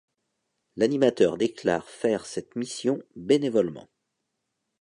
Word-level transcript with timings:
L'animateur 0.77 1.37
déclare 1.37 1.87
faire 1.87 2.25
cette 2.25 2.55
mission 2.55 3.03
bénévolement. 3.15 3.87